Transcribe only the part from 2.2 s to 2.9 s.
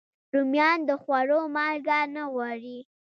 غواړي